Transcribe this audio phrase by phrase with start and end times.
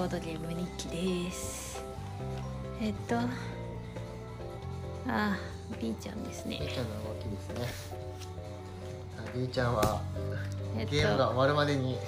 [0.00, 1.84] ボードゲーム日記です。
[2.80, 3.28] えっとあ
[5.06, 5.36] あ
[5.78, 6.58] B ちゃんですね。
[6.58, 7.66] B ちゃんの動きですね。
[9.18, 10.00] あ B ちゃんは
[10.78, 11.98] えっとゲームが終わるまでに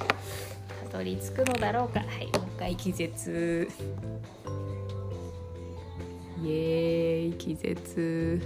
[0.90, 2.00] たどり着くのだろうか。
[2.00, 3.68] はいもう一回気絶。
[6.42, 8.40] イエーイ気絶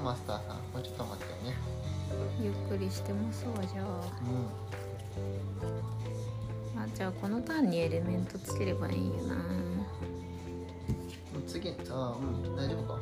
[0.00, 1.56] ねマスターさんもうちょっと待ってよね。
[2.40, 3.86] ゆっくりしてますわじゃあ。
[6.76, 6.82] うん。
[6.82, 9.36] あじゃあこのターンにエレメントつければいいよな。
[11.46, 13.00] 次あうん大丈夫か。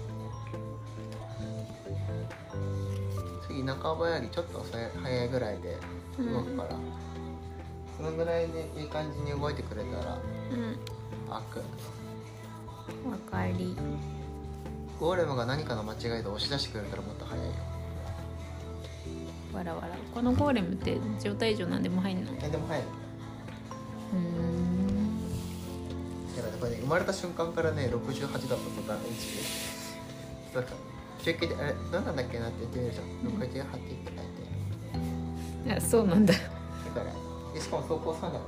[3.46, 4.64] 次半ばよりちょっと
[5.02, 5.76] 早いぐらいで
[6.18, 6.70] 動くから、
[7.96, 10.18] そのぐらいでいい感じに動いてくれたら
[10.52, 10.76] うん。
[11.28, 11.58] 開く。
[13.08, 13.76] わかり
[15.00, 17.52] ゴーレムが何かの間違いで押し出してくれたらもっと早いよ。
[19.54, 19.88] わらわら。
[20.12, 22.32] このゴーレムって状態以上何でも入んの？
[22.32, 25.18] うえでも早いーん。
[26.36, 30.76] だからこれね生まれた瞬間からね68だったとか HP だから
[31.24, 33.06] 休憩であれ何なんだっけなって言ってみるじゃん。
[33.06, 33.64] 68って書い
[35.66, 35.76] て。
[35.76, 36.32] あそうなんだ。
[36.34, 36.48] だか
[37.00, 37.04] ら
[37.54, 38.40] でしかも走行3だから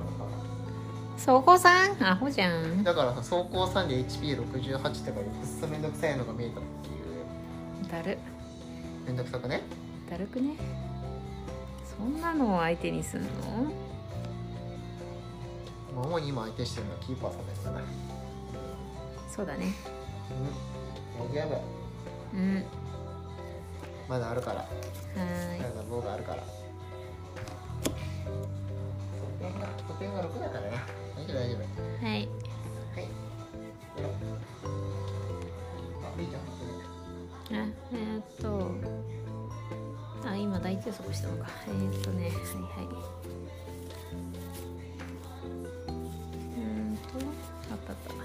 [1.21, 2.03] さそこさん？
[2.03, 2.83] アホじゃん。
[2.83, 5.23] だからさ走行3で HP68 って書いてくっ
[5.61, 6.91] そめんどくさいのが見えたってい
[7.87, 7.91] う。
[7.91, 8.17] だる。
[9.05, 9.61] めんどくさくね？
[10.09, 10.55] だるくね？
[11.95, 13.27] そんなのを相手にすんの？
[15.95, 17.81] 主に今相手してるのはキーパーさんですから
[19.29, 19.67] そうだね。
[21.29, 21.35] うん。
[21.35, 21.61] やばい
[22.33, 22.65] うん。
[24.09, 24.61] まだあるから。
[24.61, 25.59] はーい。
[25.59, 26.43] まだ棒があるから。
[29.21, 30.77] 得点が得点が6だからな
[31.15, 31.37] 大丈夫。
[31.37, 32.15] 大丈夫はい。
[32.15, 33.07] はい。
[37.93, 38.71] えー、っと。
[40.23, 41.49] あ今大休息したのか。
[41.67, 42.35] えー、っとねはいはい。
[45.87, 46.63] うー
[46.93, 47.03] んと
[47.71, 48.13] あったあった。
[48.13, 48.17] こ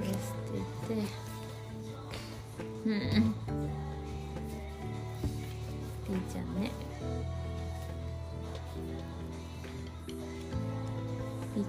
[0.00, 0.12] れ捨
[0.88, 1.00] てて。
[1.00, 1.33] うん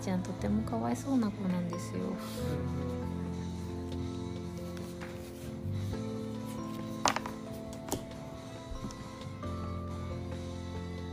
[0.06, 2.02] ちゃんとてもかわいそうな子なんですよ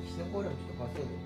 [0.06, 1.21] シノコールもちょっと稼いで。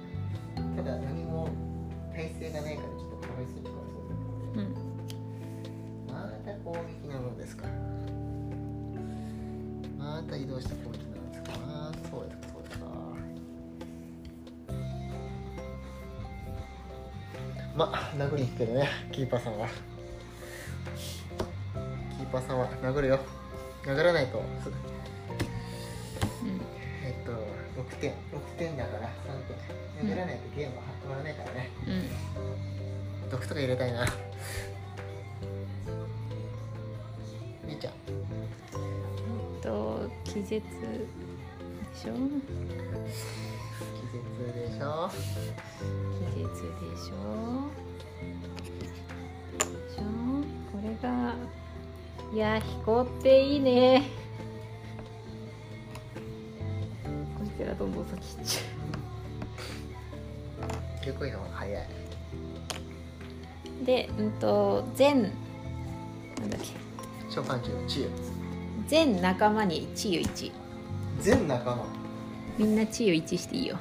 [17.77, 19.69] まあ殴りに行くけどねキーパーさんは。
[22.19, 23.19] キーパーさんは殴るよ。
[23.85, 24.43] 殴らないと。
[24.63, 24.73] すう
[26.47, 26.61] ん
[27.05, 27.33] えっと、
[27.81, 28.15] 6点、6
[28.59, 29.11] 点だから3
[30.01, 30.11] 点。
[30.11, 31.71] 殴らないとゲームは始まらないからね。
[31.87, 34.07] うん毒とか入れたいな。
[37.65, 37.93] みーちゃん。
[39.61, 40.61] と気絶で
[41.95, 42.13] しょ？
[43.97, 44.23] 気絶
[44.55, 45.11] でしょ？
[46.35, 47.15] 気絶でしょ？
[52.37, 54.03] いや飛行っていいね
[57.39, 61.87] こいつらどんどん先行っちゃ結構いいの早い。
[63.83, 65.33] うでうんと全なん
[66.51, 66.67] だっけ。
[68.87, 70.53] 全仲間に治癒1
[71.23, 71.87] 全仲間。
[72.59, 73.79] みんな治癒1していいよ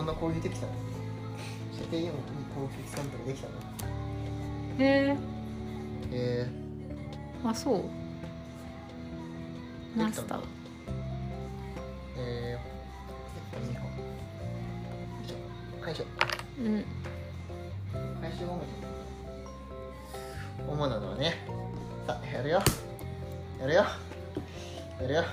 [0.00, 0.72] こんな攻撃できたの？
[1.74, 2.08] 射程4に
[2.54, 3.52] 攻撃さんとかできたの？
[4.78, 5.16] へえ
[6.10, 6.48] え
[7.44, 7.84] あそう。
[9.94, 10.40] マスター。
[12.16, 13.90] えー、1本2本。
[13.90, 13.98] よ
[15.22, 15.34] いしょ。
[15.84, 16.02] 回収
[16.58, 16.84] うん。
[18.22, 18.62] 回収ゴム
[20.66, 21.46] 主なのはね。
[22.06, 22.62] さあやるよ。
[23.60, 23.84] やるよ。
[25.02, 25.22] やるよ。
[25.22, 25.26] や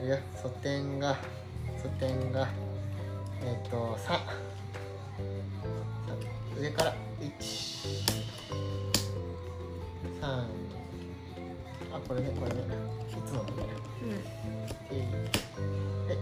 [0.00, 0.18] るよ。
[0.40, 1.16] 素点が
[1.82, 2.46] 素点が
[3.42, 4.20] えっ、と3さあ
[6.58, 7.30] 上から1
[10.20, 12.60] 3あこれねこれね
[13.10, 13.52] いつものね。
[14.90, 16.16] えいはい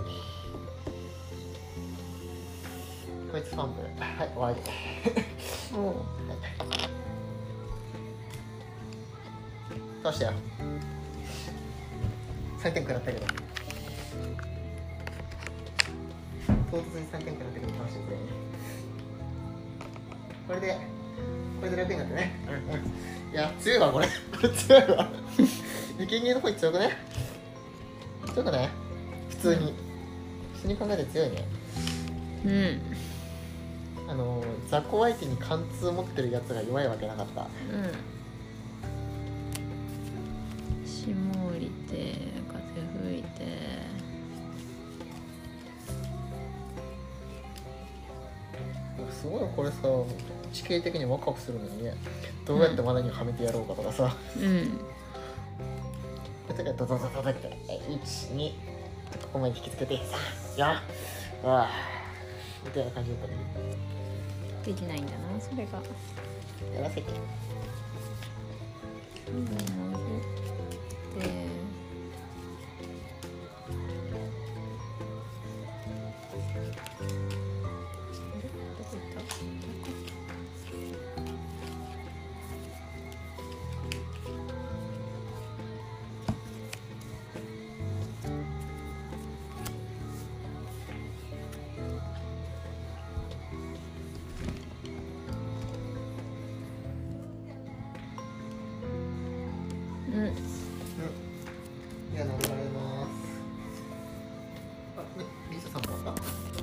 [3.33, 3.89] こいつファンブル。
[3.89, 4.57] はい終わり。
[5.77, 5.95] うんおう。
[10.03, 10.33] どうしたよ。
[12.59, 13.27] 3点食らったけど
[16.71, 18.05] 唐突に3点食らったけど楽しいね
[20.47, 20.97] これで
[21.61, 22.35] これで楽になってね。
[22.47, 22.75] うん。
[22.75, 24.07] うんいや強いわこれ。
[24.33, 25.11] これ強いわ。
[25.99, 26.97] 生贄の方強くね。
[28.33, 28.69] 強くない
[29.31, 29.75] 普通に。
[30.55, 31.45] 普通に考えて強いね。
[32.45, 32.81] うん。
[34.09, 37.43] あの雑魚相手に貫通持ってるやつが弱いわけなかった。
[37.43, 38.16] うん
[49.27, 49.77] すごいこれさ
[50.53, 51.95] 地形的にワクワクするのにね。
[52.47, 54.79] どうやって罠にはめてやろうかとかさ、うん。
[56.49, 57.49] だからドドドドドって
[58.31, 59.99] 12ここまで引きつけて
[60.57, 60.63] 34
[61.47, 61.71] わあ
[62.65, 63.35] みたいな感じだったね
[64.65, 65.83] できないんだなそれが
[66.75, 67.13] やらせて
[69.29, 69.53] うんで
[71.19, 71.46] あれど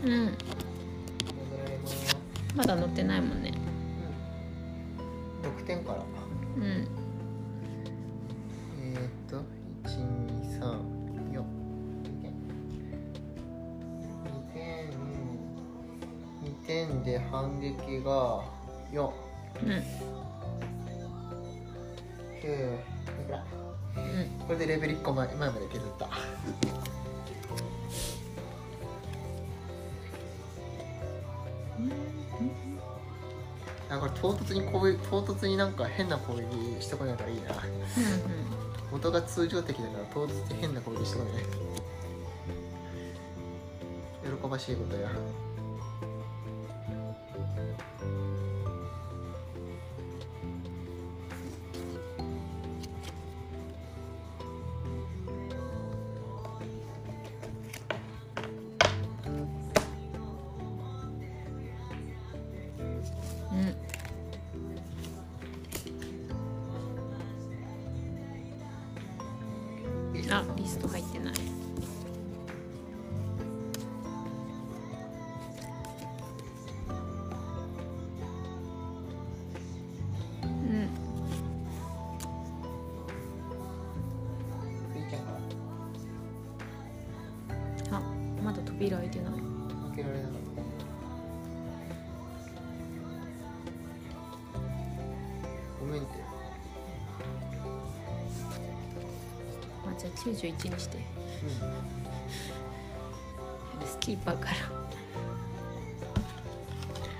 [0.03, 0.37] うん。
[2.55, 3.53] まだ乗ってないもんね。
[5.43, 5.49] うん。
[5.49, 5.99] 6点から
[6.57, 6.87] うん。
[8.81, 9.37] えー、っと
[9.89, 11.43] 1234
[12.03, 12.33] 2点。
[14.27, 14.91] 2点
[16.43, 18.43] 2点で反撃が
[18.91, 19.09] 4
[19.63, 19.69] うん。
[22.41, 22.45] 9い
[23.25, 23.45] くら？
[23.95, 24.47] うん。
[24.47, 26.02] これでレベル1個前前まで削った
[34.23, 37.51] 唐突に攻撃唐突になんか変な攻撃してこないからいいな。
[38.89, 41.43] 元が通常的だから唐突に変な攻撃してこない。
[44.41, 45.09] 喜ばしいことや
[100.33, 100.97] 21にして、
[103.79, 104.55] うん、スキーパーから。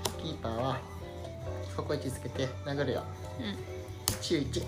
[0.10, 0.80] スキーパーは
[1.76, 3.04] そこ位置つけて殴るよ、
[3.40, 3.56] うん、
[4.22, 4.64] 中1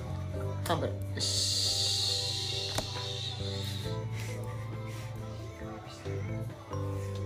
[0.67, 2.73] 半分よし。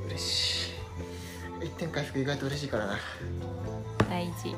[0.07, 0.71] 嬉し。
[1.61, 2.99] い1点回復意外と嬉しいからな。
[4.09, 4.55] 大事。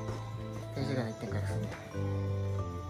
[0.75, 2.80] 大事だな1点回復す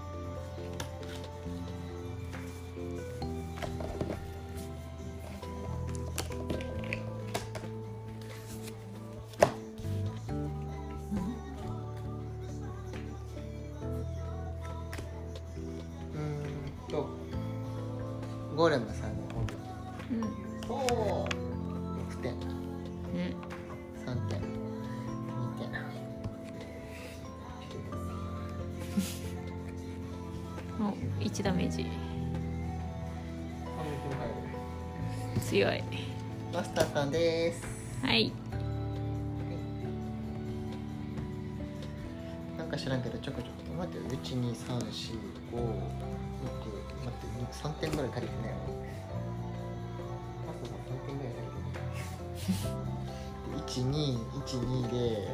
[53.68, 55.28] 1212で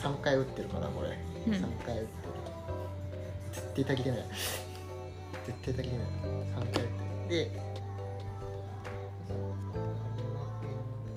[0.00, 1.52] 3回打ってるからこれ、うん。
[1.52, 2.32] 3回打ってる。
[3.52, 4.24] 絶対足りてない。
[5.46, 6.06] 絶対足りてない。
[6.06, 6.90] 3回打ってる。
[7.28, 7.50] で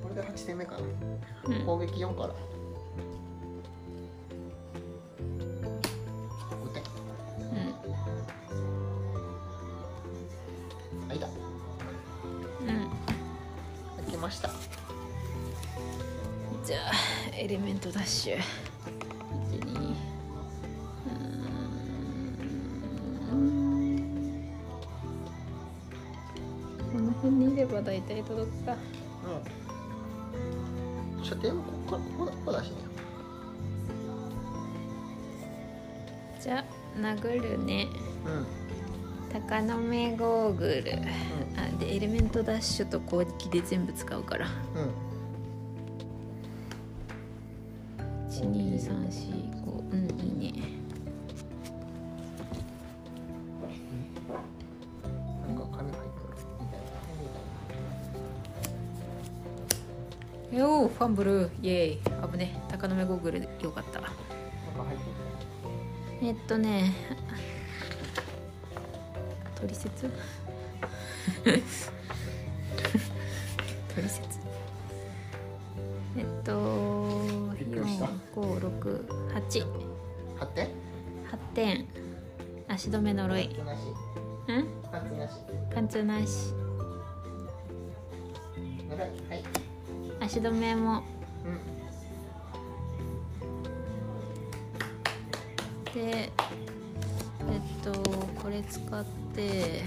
[0.01, 0.79] これで8点目かな。
[1.45, 1.65] うん。
[1.65, 2.33] 攻撃4から
[18.31, 19.95] メントダッシュ12
[23.31, 23.37] うん
[26.91, 28.75] この辺にいれば大体届くか
[31.17, 32.75] うん射程もここからここだここだしね
[36.41, 36.63] じゃあ
[36.99, 37.87] 殴るね
[38.25, 38.45] うん
[39.33, 40.93] 鷹の目ゴーグル
[41.57, 45.02] あでエレメントダッシュと攻撃で全部使うからうん
[48.89, 50.73] 12345うんいいね
[60.51, 64.01] よファンブルイエーイ危ね鷹の目ゴーグルよかった
[66.21, 66.93] えっとね
[69.55, 70.09] 取説
[79.53, 79.65] 4568
[80.39, 80.67] 8点
[81.31, 81.85] ？8点。
[82.67, 83.49] 足止め呪い。
[83.49, 83.79] 初なし。
[84.51, 84.67] ん？
[84.91, 85.31] 初なし。
[85.73, 86.53] 貫通なし。
[89.29, 89.43] はい。
[90.19, 91.03] 足止めも。
[91.45, 91.59] うん。
[95.93, 96.31] でえっ
[97.83, 97.91] と
[98.41, 99.05] これ使っ
[99.35, 99.83] て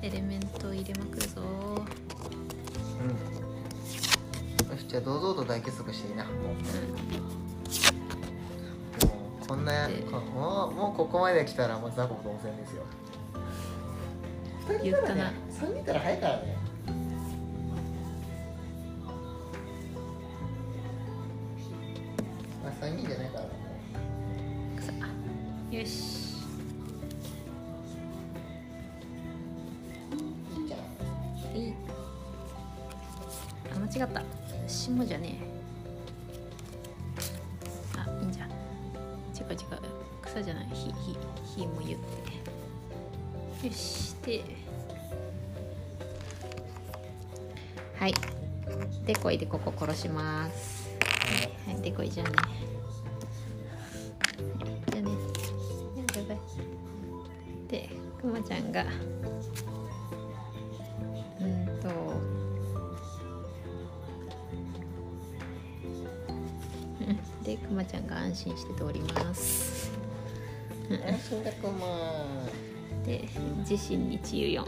[0.00, 1.42] エレメント入れまくるぞ。
[1.42, 4.70] うん。
[4.70, 6.24] よしじゃあ堂々と大結束していいな。
[6.24, 6.30] うん
[10.96, 12.84] ここまで来たらもう雑魚同然ですよ。
[14.68, 16.56] 2人いたら言ね3人いたら早いからね。
[22.62, 23.64] まあ3人じゃないからね。
[25.70, 26.36] よし。
[30.12, 31.56] ういいじゃん。
[31.56, 31.74] いい。
[33.74, 34.22] あ間違った。
[34.68, 35.53] 霜じゃねえ
[40.34, 40.66] 草じゃない？
[40.72, 41.16] 火火
[41.60, 42.00] 火も言っ
[43.60, 44.42] てよしで。
[47.96, 48.14] はい。
[49.06, 50.90] デコイでここ殺します。
[51.66, 51.80] はい。
[51.80, 52.34] デコイじゃあね。
[54.90, 55.10] じゃあね。
[56.14, 56.38] バイバイ。
[57.68, 57.88] で
[58.20, 58.84] くまちゃんが。
[61.40, 61.88] うんと。
[67.44, 69.13] でくまちゃんが安心して通ります。
[70.90, 71.86] 安心だくま
[73.04, 73.28] で
[73.68, 74.66] 自身に治癒4よ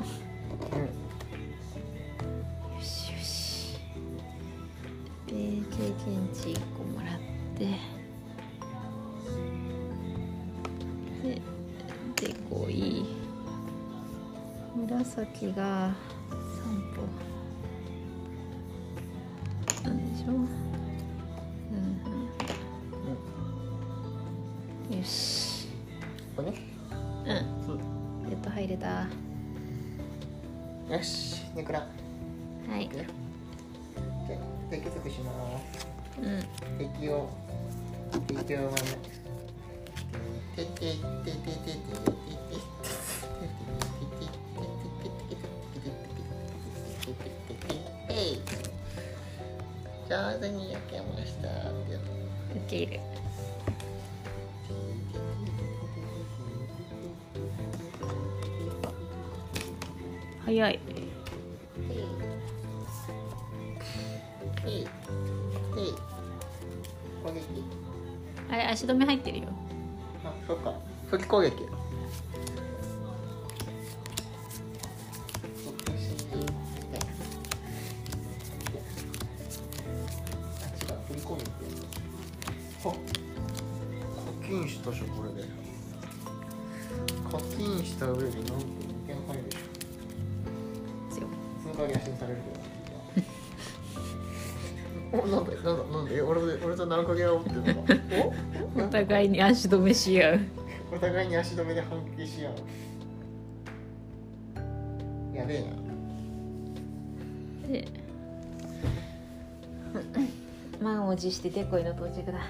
[2.77, 3.79] うんしよし。
[5.27, 7.19] で経験値1個もらっ
[7.59, 7.65] て。
[11.23, 11.41] で
[12.17, 13.05] でこい
[14.77, 15.95] 紫が3
[16.95, 17.03] 歩。
[19.85, 20.31] なんでしょ
[28.67, 29.09] 入れた。
[30.95, 31.87] よしネクラ
[32.69, 32.89] はい。
[32.89, 33.07] で。
[34.69, 35.31] 継続しま
[35.61, 35.87] す
[36.21, 36.41] うん
[36.79, 37.29] 適用
[38.27, 38.73] 適用は
[40.57, 41.97] ててててててて
[50.09, 53.01] 上手に焼けました受け入れ
[60.57, 60.81] 早い。
[68.49, 69.49] あれ足止め入ってるよ。
[70.25, 70.73] あそっか。
[71.11, 71.53] 復帰攻撃。
[82.83, 82.93] 課
[84.49, 85.67] 金したしょこれで。
[87.85, 88.86] した上で何分
[91.77, 92.39] 強その代わり足にされる
[95.13, 97.95] けどおなんだなんだなんで俺俺と何かげを持ってるのか。
[98.77, 100.41] おお互いに足止めし合う
[100.93, 102.55] お互いに足止めで反撃し合う
[105.37, 105.67] やべえな
[107.69, 107.89] で
[110.81, 112.41] 満を持してデコイの到着だ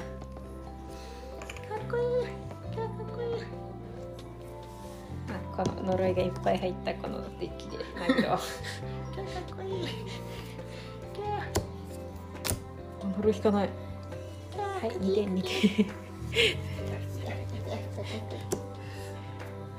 [5.97, 7.79] 呪いがいっぱい入ったこのデッキで。
[7.99, 8.39] なんかっ
[13.17, 13.71] 呪い引かない。
[14.57, 14.91] はい。
[14.91, 15.87] 2点2点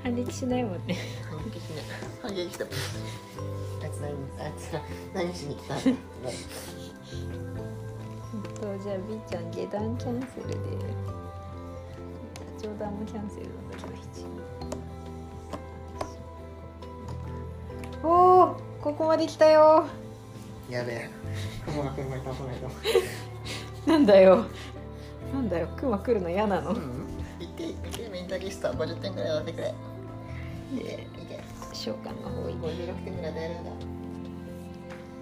[0.04, 0.64] 反撃しない。
[0.64, 0.98] もんね
[1.30, 1.84] 反撃しない。
[2.24, 2.72] 反撃したあい。
[3.92, 4.72] つ何あつ
[5.14, 5.90] 何しに来たんだと
[8.84, 10.56] じゃあ B ちゃん下段キャンセルで
[12.62, 14.37] 上段もキャンセルの時の7
[19.18, 19.88] まで来たよ。
[20.70, 21.10] やべえ。
[21.66, 22.70] 雲が来る前に倒さないと
[23.90, 24.46] なんだよ。
[25.34, 25.70] なんだよ。
[25.76, 26.70] クマ来るの嫌なの。
[26.70, 27.08] うん。
[27.40, 29.74] いけいけメンタリスト50点ぐらい当ててくれ。
[30.72, 31.44] いけいけ。
[31.74, 33.72] 召喚の方に56点ぐらい与えるんだ。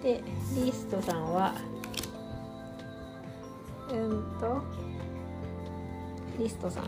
[0.02, 0.22] で
[0.62, 1.54] リストさんは
[3.88, 4.62] うんと
[6.38, 6.84] リストさん。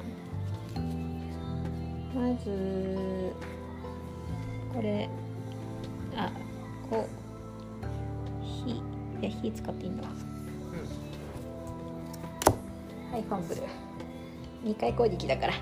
[2.14, 3.32] まず
[4.74, 5.08] これ
[6.14, 6.30] あ
[8.42, 8.70] 火。
[8.70, 8.82] い
[9.24, 10.10] や火使っていいんだは
[13.18, 13.62] いファンブル。
[14.64, 15.54] 2回攻撃だから。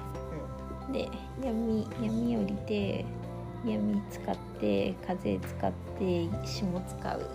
[0.93, 1.09] で
[1.43, 3.05] 闇闇降りて
[3.65, 7.31] 闇使って風使って霜使う。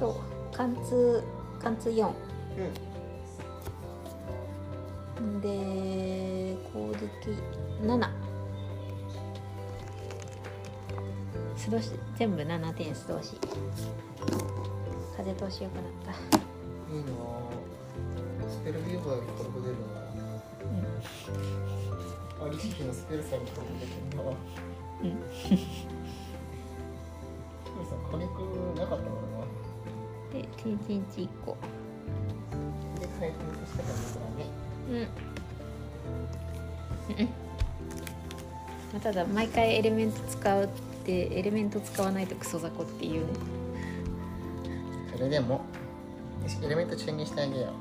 [0.00, 0.20] と
[0.52, 1.22] 貫通
[1.60, 2.12] 貫通4うん。
[5.18, 7.00] うんで攻撃
[7.82, 8.08] 7
[11.56, 13.34] 素通し全部7点素通し。
[15.16, 16.12] 風通しよくなった。
[16.94, 17.14] いいなぁ。
[18.48, 19.20] スペルビューバー
[19.62, 19.86] 出るな
[22.44, 23.66] アリシキのスペルさん出てる
[24.22, 24.32] なう
[25.06, 25.08] ん。
[25.32, 25.58] スペル
[27.88, 28.32] さん火力
[28.78, 29.10] なかったな。
[30.32, 30.66] で1日
[31.22, 31.56] 1個。
[33.00, 33.92] で回復したから
[34.36, 34.46] ね。
[34.88, 34.94] うん。
[37.18, 37.24] うん。
[38.92, 40.68] まあただ毎回エレメント使う
[41.06, 43.26] ってエレメント使わないとクソ雑魚っていう。
[45.12, 45.64] それでも
[46.62, 47.72] エレメントチェンにしてあげよ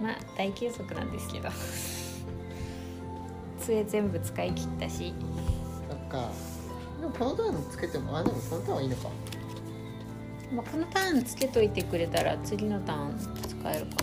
[0.00, 1.48] まあ大休息なんですけど。
[3.60, 5.14] 杖全部使い切ったし。
[5.16, 6.28] うそっか。
[7.00, 9.08] でもこのターンつけてもあでもこのターンはいいのか。
[10.52, 13.96] まあ、このターンつけといてくれたら次のターン使えるか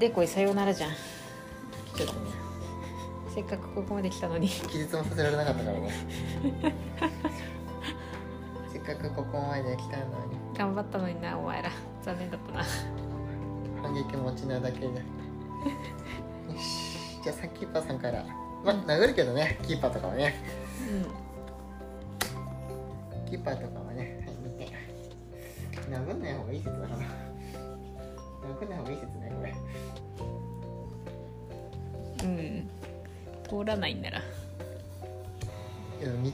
[0.00, 0.92] でこいさようならじゃん。
[0.92, 0.94] 来
[1.98, 2.20] ちゃったね
[3.34, 4.48] せっかくここまで来たのに。
[4.48, 5.92] 気絶もさせられなかったからね。
[8.72, 10.38] せっかくここまで来たのに。
[10.56, 11.70] 頑張ったのになお前ら。
[12.02, 12.64] 残念だったな。
[13.82, 14.86] 反撃持ちなだけで。
[14.88, 14.92] よ
[16.58, 17.20] し。
[17.22, 18.24] じゃあサンキーパーさんから。
[18.64, 20.34] まあ殴るけどねキーパーとかはね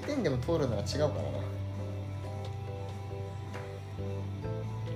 [0.07, 1.39] 点でも通るなら違うからな。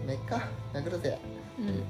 [0.07, 1.19] めっか殴るぜ。
[1.59, 1.85] うん。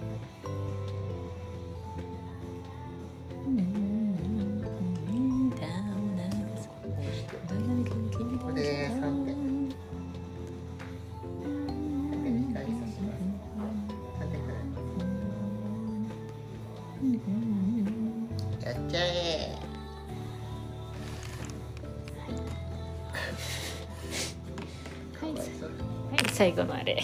[26.80, 26.94] あれ。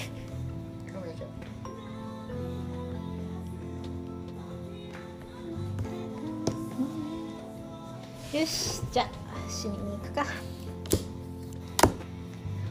[8.32, 9.06] よいしじゃあ
[9.50, 10.24] 死にに行くか。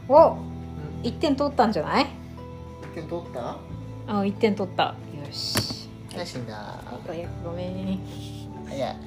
[0.09, 0.37] おうん。
[1.03, 2.07] 一点取ったんじゃない？
[2.93, 3.57] 一点取った？
[4.07, 4.83] あ一点取った。
[4.83, 4.93] よ
[5.31, 5.89] し。
[6.15, 6.83] はい死んだ
[7.43, 7.99] ごめん。
[8.67, 8.97] 早い。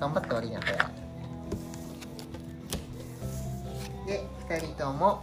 [0.00, 0.78] 頑張って悪いな早い
[4.06, 5.22] で二人とも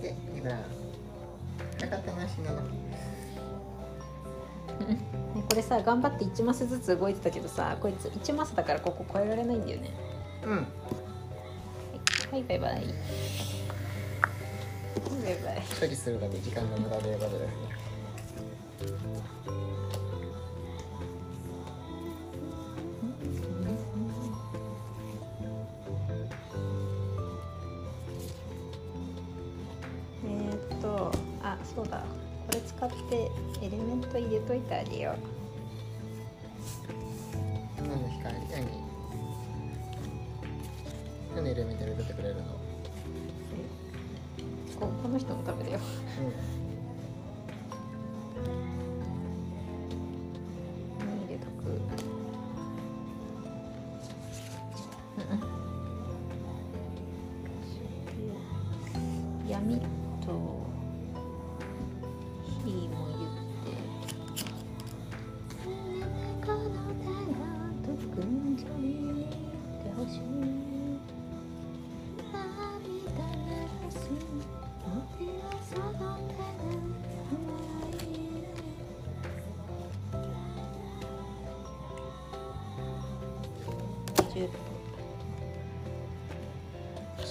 [0.00, 0.62] でリブラウン。
[1.78, 2.62] 早かったな死ぬのね
[5.48, 9.90] これさ頑張って1マスずつ動いてたけどさこいつ1マスだからここ超えられないんだよね。
[10.44, 10.66] うん。
[12.30, 12.70] はいバイバイ。
[12.70, 12.80] バ
[15.30, 15.62] イバイ。
[15.80, 17.78] 処理するのに時間が無駄でよかったですね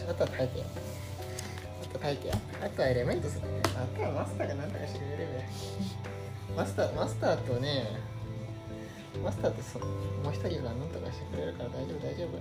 [0.08, 0.66] あとは耐えてよ。
[1.84, 2.34] あとは耐えてよ。
[2.64, 3.62] あとはエレメントするね。
[3.76, 7.86] あとはマスターが何とかしてくれるべマスターマスターとね
[9.24, 9.86] マスターとそも
[10.30, 12.40] う一人が何とかしてくれるから大丈夫大丈夫。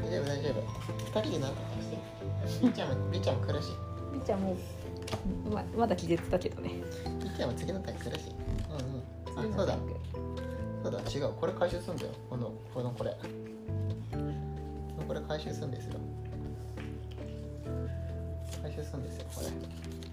[0.00, 0.54] 大丈夫大丈夫。
[1.20, 1.98] 二人で何とかして
[2.62, 3.70] みーちゃんもみーちゃんも苦しい。
[4.12, 4.56] みーちゃんも
[5.46, 6.70] うままだ気絶だけどね。
[7.22, 8.32] みーちゃんも次のターン苦しい。
[9.34, 9.52] うんうん。
[9.52, 9.76] あそうだ。
[10.82, 11.34] そうだ違う。
[11.34, 12.12] これ回収するんだよ。
[12.30, 13.14] このこのこれ
[15.28, 16.00] 回収するんですよ。
[18.62, 20.07] 回収するんですよこれ。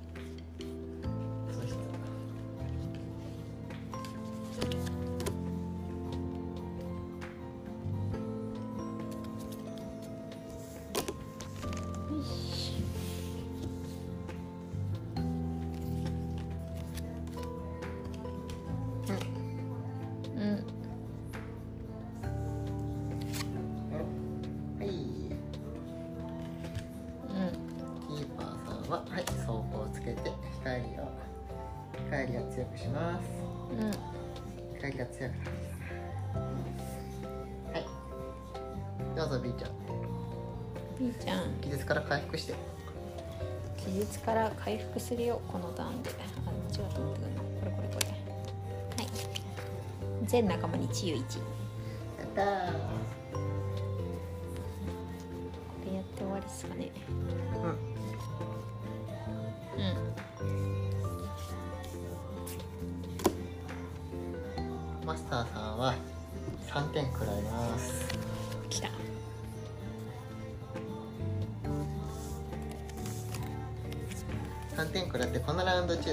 [28.89, 30.31] ははい走行をつけて
[30.63, 31.25] 光を
[32.09, 33.29] 光を強くします。
[33.71, 33.91] うん。
[34.75, 35.73] 光が強くなってき
[37.73, 39.15] たはい。
[39.15, 39.71] どうぞ B ちゃん。
[40.99, 41.53] みーちゃん。
[41.61, 42.53] 気絶から回復して。
[43.77, 46.09] 気絶から回復するよこのターンで。
[46.09, 48.07] あ違うと思ってくるのこれこれこれ。
[48.07, 48.13] は
[49.09, 50.27] い。
[50.27, 51.25] 全仲間に治癒1こ
[52.19, 53.14] やった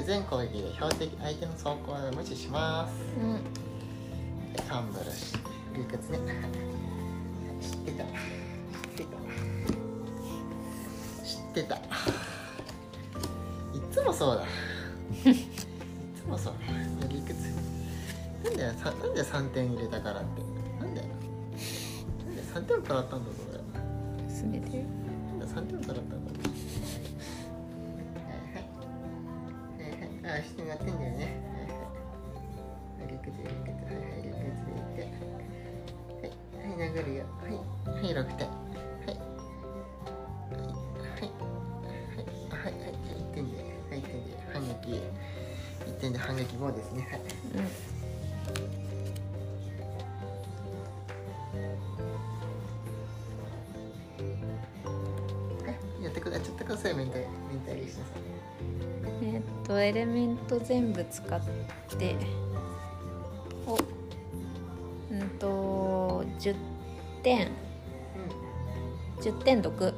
[0.04, 2.92] 全攻撃で標的相手の走行を無視します。
[3.20, 3.44] うん。
[4.52, 5.34] でタンブルし
[5.74, 6.18] 流血ね。
[7.60, 8.04] 知ってた。
[8.04, 8.10] 知っ
[8.96, 9.16] てた。
[11.24, 11.76] 知ってた。
[11.76, 11.80] い
[13.92, 14.44] つもそうだ。
[15.30, 15.34] い
[16.16, 16.54] つもそう。
[17.00, 17.34] だ流血
[18.44, 20.42] なんだよさなんで3点入れたからって？
[20.80, 21.06] なんだよ
[22.26, 23.36] なんで3点も食らったんだぞ
[24.18, 24.78] 俺進めて。
[24.78, 26.32] るなんだ3点も食らったんだ
[30.32, 30.92] はいはいはいはいあしてやってんだ。
[30.94, 35.12] よねはいはい流血流血はいはい流血でいって
[36.16, 39.16] はいはい殴るよはいはい6点はい
[41.12, 41.36] はいはい
[42.50, 43.56] はいはいはい1点で
[43.90, 44.72] はい1点で反撃
[45.86, 47.20] 1点で反撃5ですねはい
[47.54, 47.64] うん
[55.66, 56.40] はいやってくだ。
[56.40, 56.76] ちゃってくだ。
[56.78, 58.31] さいメンタルメンタリストさんえーっと
[59.92, 61.40] エレメント全部使っ
[61.98, 62.16] て
[63.66, 63.74] お
[65.10, 66.56] うんと10
[67.22, 67.50] 点。
[69.20, 69.92] 10点毒だ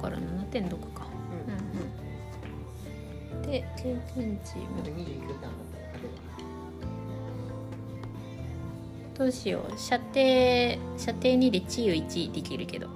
[0.00, 1.08] から7点毒か。
[3.32, 3.42] うんうん。
[3.42, 4.64] で経験値も。
[9.18, 9.72] どうしよう。
[9.76, 10.14] 射程
[10.96, 12.86] 射程2で治癒1できるけど。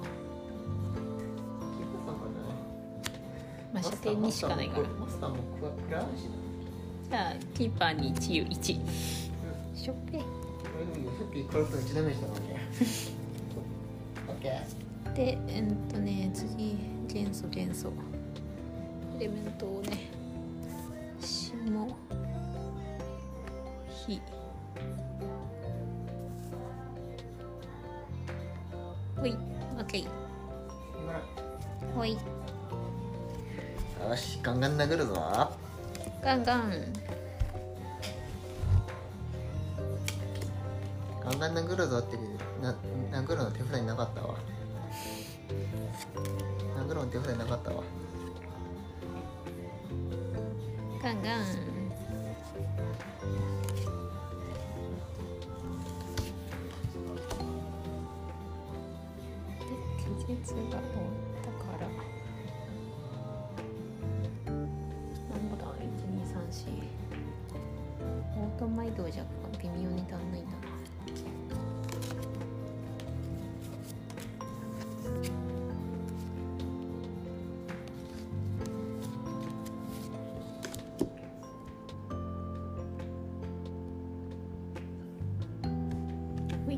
[3.82, 6.48] まあ射程2しかないからマスターも食ら食らうしな
[7.10, 8.82] じゃあキーパーに治癒1う
[9.72, 10.18] んしょっぺで
[10.84, 12.42] もいいよさっき食らったの1ダメージだもんね。
[14.28, 15.12] オッケー。
[15.14, 16.76] でえっとね次
[17.08, 17.92] 元素元素。
[19.16, 20.10] エレメントをね
[21.20, 21.96] 霜
[24.06, 24.20] 火。
[29.16, 29.32] ほい。
[29.32, 30.08] オッケー。
[31.94, 32.16] ほい
[34.06, 35.14] よしガンガン殴るぞ。
[36.22, 36.72] ガンガン。
[41.24, 42.16] ガンガン殴るぞって
[42.62, 42.74] な
[43.12, 44.36] 殴るの手札になかったわ。
[46.76, 47.82] 殴るの手札になかったわ。
[51.02, 51.77] ガンガン
[68.88, 69.24] オートマ移動じゃ
[69.60, 70.58] 微妙に足んないんだな。
[86.64, 86.74] ほい。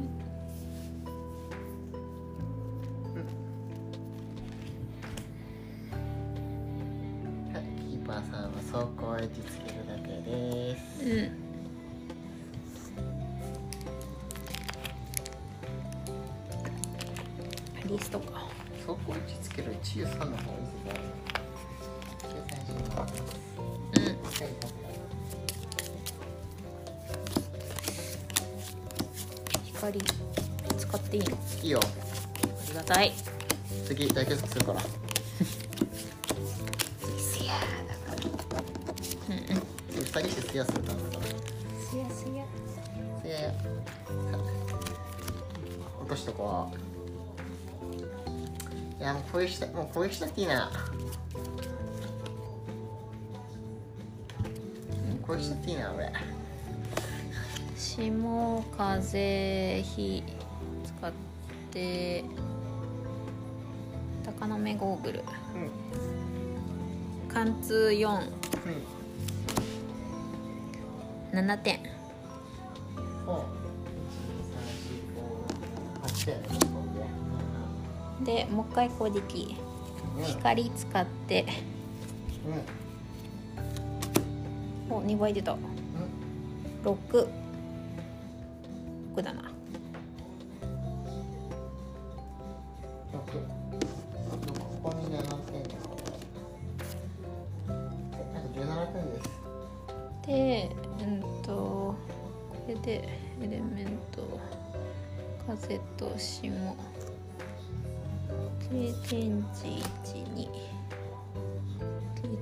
[7.52, 7.62] はい。
[7.78, 9.69] キーパーさんは走行エッ
[29.90, 31.36] 光使っていいの？
[31.62, 31.80] いいよ。
[31.82, 31.86] あ
[32.68, 33.12] りがたい。
[33.84, 34.80] 次大結束するから。
[37.00, 37.54] 次すや。
[37.88, 38.26] だから
[39.28, 39.62] うんうん。
[40.04, 40.94] 人してするから。
[40.94, 41.22] だから
[41.80, 42.08] すや。
[42.08, 42.44] すや。
[43.22, 43.52] スヤ
[46.00, 46.76] 落としとこう。
[49.00, 50.70] いやもう攻撃したもう攻撃しなくていいな。
[55.10, 55.18] うん。
[55.18, 56.12] 攻撃しなくていいな俺
[57.80, 60.22] 霜風火
[60.84, 61.12] 使っ
[61.70, 62.22] て
[64.22, 65.20] 高野目ゴーグル。
[65.20, 65.22] う
[67.24, 67.26] ん。
[67.26, 68.16] 貫通47う
[71.42, 71.46] ん。
[71.62, 71.80] 点。
[73.24, 73.44] そう
[76.06, 76.68] 1 2 3 4 5
[78.18, 79.56] 8点でもう一回攻撃
[80.18, 80.24] うん。
[80.24, 81.46] 光使って。
[84.90, 84.94] うん。
[84.94, 85.52] お2倍出た。
[85.52, 85.60] うん。
[86.84, 87.39] 6 6
[105.70, 106.76] 風と霜
[108.58, 109.68] 経験値
[110.04, 110.48] 12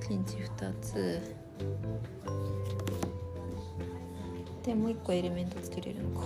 [0.01, 1.21] 経験値2つ。
[4.63, 6.25] でもう一個エレメントつけれるのか。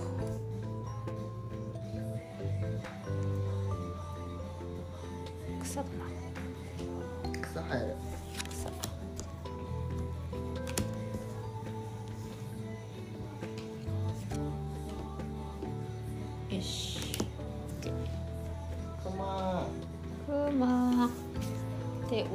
[5.62, 7.42] 草だな。
[7.42, 7.96] 草生える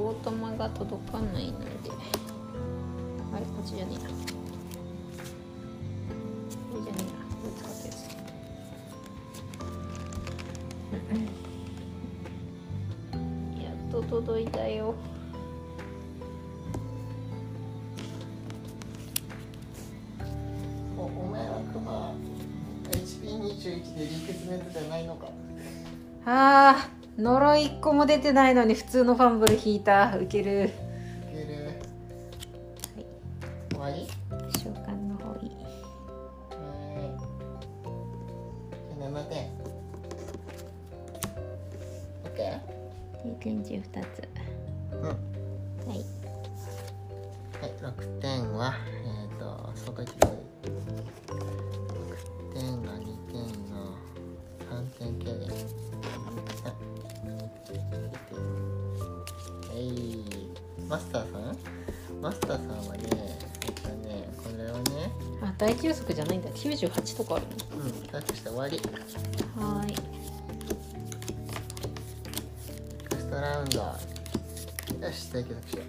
[0.09, 1.67] オートマが届かないので。
[3.31, 4.09] あれこっちじゃねえな。
[4.09, 4.15] こ
[6.77, 7.09] れじゃねえな。
[7.37, 7.97] これ使ったやつ。
[13.63, 14.95] やっと届いたよ。
[27.89, 30.88] 個も出てないのに普通のファンブル引いたウケる。
[60.89, 61.57] マスターさん？
[62.23, 63.03] マスターさんはね
[63.63, 66.49] えっとねこれをねあ大休息じゃないんだ。
[66.51, 68.81] 98とかあるうんタッチして終わり。
[69.57, 69.95] のはーい。
[73.11, 73.79] ラストラウンド。
[73.79, 75.87] よし大休息しよう。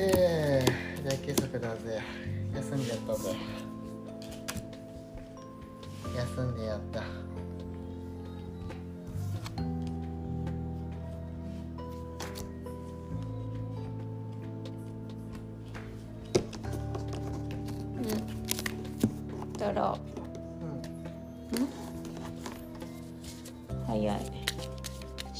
[0.00, 2.00] えー、大休息だぜ。
[2.54, 3.34] 休んでやったぜ。
[6.16, 7.02] 休んでやった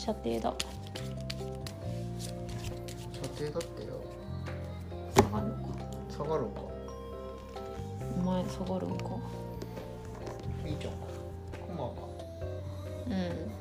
[0.09, 0.55] 射程だ
[3.13, 3.93] 射程だってよ。
[5.15, 5.69] 下がるのか。
[6.09, 6.63] 下がるんか。
[8.17, 9.05] お前下がるんか。
[10.65, 10.95] いいじゃん。
[11.61, 11.91] コマが
[13.07, 13.53] うん。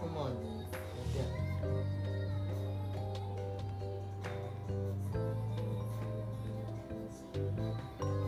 [0.00, 0.64] コマに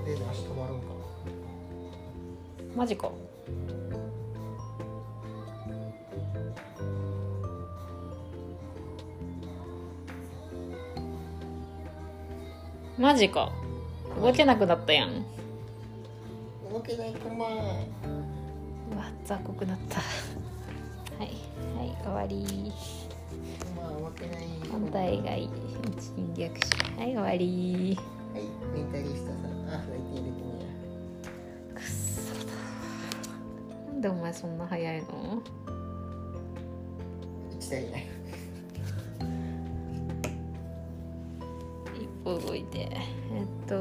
[0.05, 0.87] でで足止まるんか。
[2.75, 3.13] マジか
[13.07, 13.53] マジか。
[14.21, 15.15] 動けなくなったやん。
[15.15, 15.23] な
[16.73, 17.51] 動けないコマう
[18.99, 20.01] わ雑酷なった。
[21.17, 21.29] はい
[21.79, 22.73] はい終わり。
[23.77, 24.47] コマ動けない。
[24.73, 25.49] 反対外
[26.01, 27.97] 侵略者はい終わり。
[28.35, 29.45] はいメンタリストさん。
[29.73, 30.33] あ泣いてるね
[31.77, 32.55] くっそだ。
[33.93, 35.07] なんでお前そんな早いの
[37.61, 38.16] ？1対ね
[42.91, 43.75] えっと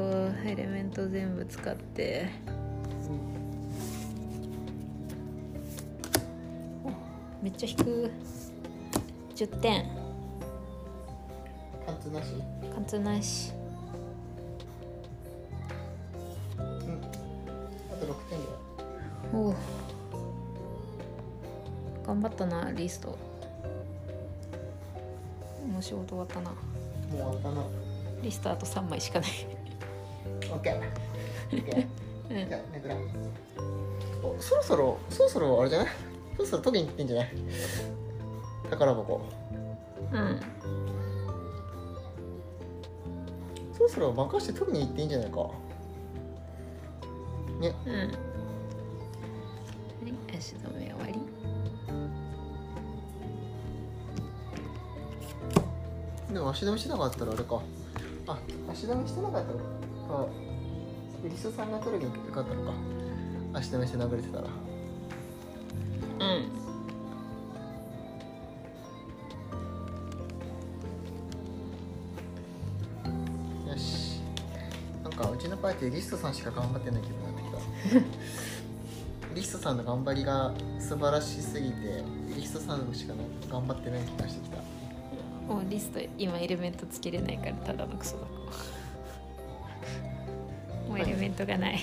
[0.48, 2.28] エレメント全部使って。
[7.42, 8.10] めっちゃ引く。
[9.36, 9.84] 10点。
[11.86, 12.26] 貫通なし？
[12.74, 13.52] 貫通なし。
[16.58, 16.64] うん。
[16.64, 18.50] あと6点だよ。
[19.32, 19.54] おう。
[22.04, 23.16] 頑張ったなリスト。
[25.70, 26.50] もう仕事終わったな。
[26.50, 26.56] も
[27.12, 27.62] う終わったな
[28.22, 29.30] リストあと3枚しかない。
[30.40, 30.80] OK
[31.50, 31.86] OK
[32.30, 32.48] うん。
[32.48, 32.96] じゃあめくら
[34.22, 35.88] おそろそろそろそろあれじゃない？
[36.36, 37.28] そろそろ取りに行ってんじゃない？
[38.70, 39.20] 宝箱。
[40.12, 40.40] うん。
[43.72, 45.36] そろそろ任して取りに行っていいんじゃないか。
[47.60, 47.74] ね。
[47.86, 47.92] うん。
[47.92, 48.08] はい
[50.38, 51.14] 足止め終わり。
[56.32, 57.62] でも足止めしなかったらあれか
[58.26, 58.38] あ
[58.70, 59.58] 足止めしてなかったら
[60.10, 60.26] あ
[61.24, 62.72] リスさんが取るによかったのか。
[63.54, 64.44] 足止めして殴れてたら。
[64.44, 66.24] う
[73.66, 73.68] ん。
[73.68, 74.20] よし。
[75.02, 77.56] なんかうちのパーティーリストさんしか頑張ってない気分になってきた。
[79.34, 84.58] リストさんの頑張りが素晴らしすぎてリストさんしかな頑張ってない気がしてきた
[85.46, 88.22] もうリスト今エレメントつけれないからただのクソだ
[90.88, 91.78] もうエレメントがない。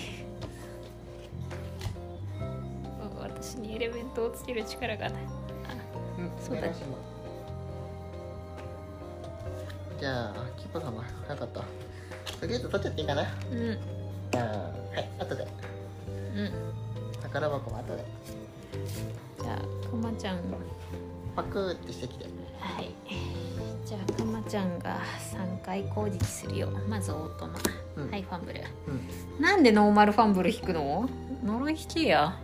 [3.20, 5.24] 私にエレメントをつける力がない。
[6.20, 6.62] うんそうだ
[10.00, 11.60] じゃあキッパさんが早かった？
[12.40, 13.22] とりあえず取っちゃっていいかな？
[13.52, 13.78] うん。
[14.32, 14.46] じゃあ
[14.96, 15.48] はい後で。
[16.36, 16.52] うん。
[17.22, 18.06] 宝箱も後で。
[19.42, 19.58] じゃあ
[19.90, 20.40] かまちゃん。
[21.36, 22.26] パクーってしてきて。
[22.60, 22.92] はい
[24.54, 25.00] ちゃんが
[25.32, 26.70] 3回攻撃するよ。
[26.88, 27.54] まずオートマ、
[27.96, 28.12] うん。
[28.12, 28.62] はいファンブル。
[28.88, 29.42] うん。
[29.42, 31.10] なんでノーマルファンブル引くの？
[31.44, 32.38] 呪い引けや。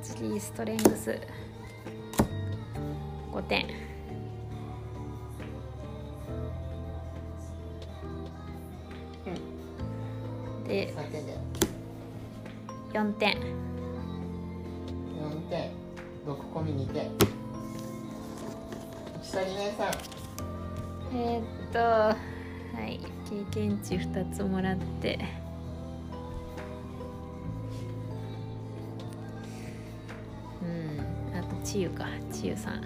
[0.00, 1.18] 次ストレングス。
[3.32, 3.66] 5点。
[10.68, 11.38] で3点だよ
[12.92, 13.57] 4点4点
[19.38, 19.92] 1人姉さん
[21.16, 22.16] えー、っとは
[22.86, 25.18] い経験値2つもらって。
[30.62, 32.06] うんあと治癒か。
[32.32, 32.82] 治癒さん。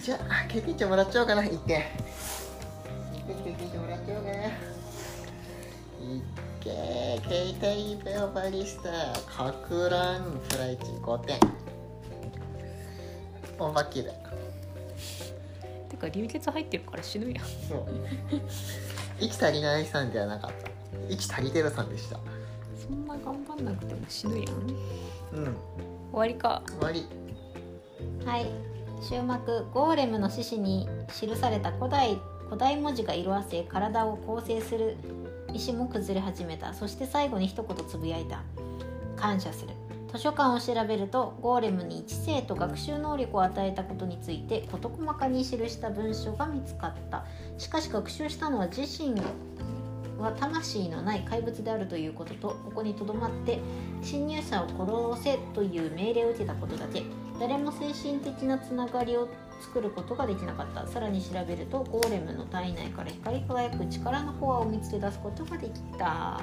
[0.00, 1.82] じゃあ経験値もらっちゃおうかな1点。
[1.82, 1.84] 1
[3.26, 4.36] 点経験値もらっちゃおうかな。
[4.46, 4.50] い
[6.64, 11.38] っけ携帯ベオバリスタかく乱フライチ5点
[13.58, 14.10] オーバーキル
[15.90, 17.44] てか流血入ってるから死ぬやん。
[17.44, 17.86] そう。
[19.20, 20.68] 息足りないさんではなかった。
[21.08, 22.18] 息足りてるさんでした。
[22.76, 24.44] そんな頑張んなくても死ぬやん。
[24.44, 24.54] 終
[25.34, 25.56] うん。
[26.12, 26.62] わりか。
[26.66, 27.06] 終わり。
[28.26, 28.46] はい。
[29.02, 34.96] 終幕ゴーレムの獅子に記された古代古代文字が色あせ体を構成する
[35.54, 36.74] 石も崩れ始めた。
[36.74, 38.42] そして最後に一言つぶやいた。
[39.16, 39.72] 感謝する。
[40.12, 47.24] 図書館を調べるとゴーレムに知性と学習能力を与えたことについて事細かに記した文書が見つかった。
[47.58, 49.20] しかし学習したのは自身
[50.18, 53.58] は魂のない怪物であるということとここにとどまって
[54.02, 54.68] 侵入者を
[55.12, 57.02] 殺せという命令を受けたことだけ。
[57.38, 59.28] 誰も精神的なつながりを
[59.60, 60.86] 作ることができなかった。
[60.86, 66.40] さらに調べるとゴーレムの体内から光り輝く力のフォアを見つけ出すことができた。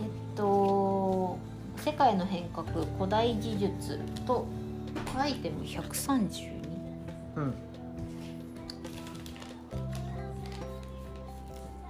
[0.00, 1.38] えっと
[1.76, 2.66] 世界の変革
[2.98, 4.46] 古代技術と
[5.16, 6.50] アイテム132
[7.36, 7.54] うん。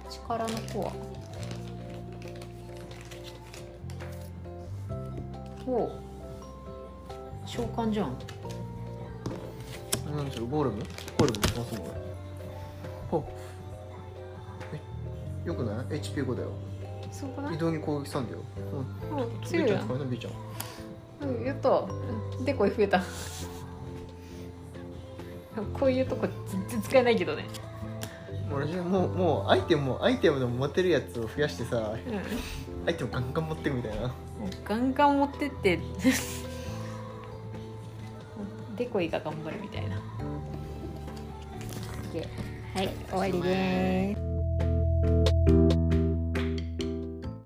[0.09, 0.91] 力のフォア
[5.65, 6.02] おう
[7.55, 8.17] 召喚じゃん。
[10.15, 10.47] 何でしょう？
[10.47, 10.77] ゴーレム？
[11.19, 11.47] ゴーレム。
[11.47, 11.87] しますもん
[13.11, 13.23] ほ
[14.73, 16.49] えよくない ?HP5 だよ。
[17.11, 17.53] そうかな？
[17.53, 18.39] 移動に攻撃したんだよ。
[19.11, 19.19] うん。
[19.19, 19.41] うん。
[19.43, 20.33] 強いやんちゃん使うな？B ちゃん
[21.29, 21.85] うんやった。
[22.43, 23.03] でこい増えた。
[25.79, 27.45] こういうとこ全然使えないけどね。
[28.51, 31.99] 俺もうもうアイテムもアイテムの持てるやつを増やしてさう
[32.87, 34.07] アイテムガンガン持ってくみたいな。
[34.07, 34.11] ん
[34.65, 35.79] ガンガン持ってって
[38.77, 40.01] デコイが頑張るみたいな。
[42.75, 45.62] はい、終わりです。